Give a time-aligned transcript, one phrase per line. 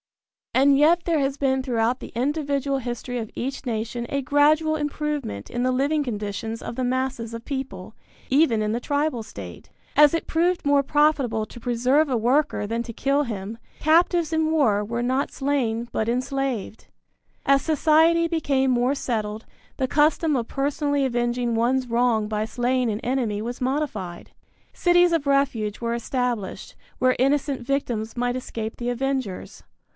[0.53, 5.49] And yet there has been throughout the individual history of each nation a gradual improvement
[5.49, 7.95] in the living conditions of the masses of people,
[8.29, 9.69] even in the tribal state.
[9.95, 14.51] As it proved more profitable to preserve a worker than to kill him, captives in
[14.51, 16.87] war were not slain, but enslaved.
[17.45, 19.45] As society became more settled,
[19.77, 24.31] the custom of personally avenging one's wrong by slaying an enemy was modified.
[24.73, 29.63] Cities of refuge were established, where innocent victims might escape the avengers.